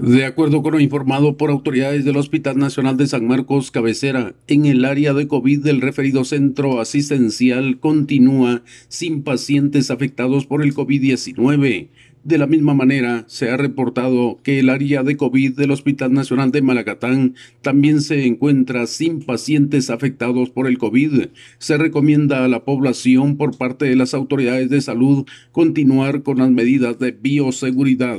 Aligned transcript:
De 0.00 0.24
acuerdo 0.24 0.62
con 0.62 0.74
lo 0.74 0.80
informado 0.80 1.36
por 1.36 1.50
autoridades 1.50 2.04
del 2.04 2.18
Hospital 2.18 2.56
Nacional 2.56 2.96
de 2.96 3.08
San 3.08 3.26
Marcos 3.26 3.72
Cabecera, 3.72 4.36
en 4.46 4.64
el 4.64 4.84
área 4.84 5.12
de 5.12 5.26
COVID 5.26 5.58
del 5.58 5.80
referido 5.80 6.24
centro 6.24 6.80
asistencial 6.80 7.80
continúa 7.80 8.62
sin 8.86 9.24
pacientes 9.24 9.90
afectados 9.90 10.46
por 10.46 10.62
el 10.62 10.72
COVID-19. 10.72 11.88
De 12.22 12.38
la 12.38 12.46
misma 12.46 12.74
manera, 12.74 13.24
se 13.26 13.50
ha 13.50 13.56
reportado 13.56 14.38
que 14.44 14.60
el 14.60 14.70
área 14.70 15.02
de 15.02 15.16
COVID 15.16 15.56
del 15.56 15.72
Hospital 15.72 16.12
Nacional 16.12 16.52
de 16.52 16.62
Malacatán 16.62 17.34
también 17.60 18.00
se 18.00 18.24
encuentra 18.24 18.86
sin 18.86 19.24
pacientes 19.24 19.90
afectados 19.90 20.50
por 20.50 20.68
el 20.68 20.78
COVID. 20.78 21.26
Se 21.58 21.76
recomienda 21.76 22.44
a 22.44 22.48
la 22.48 22.64
población 22.64 23.36
por 23.36 23.56
parte 23.56 23.86
de 23.86 23.96
las 23.96 24.14
autoridades 24.14 24.70
de 24.70 24.80
salud 24.80 25.26
continuar 25.50 26.22
con 26.22 26.38
las 26.38 26.52
medidas 26.52 27.00
de 27.00 27.10
bioseguridad. 27.10 28.18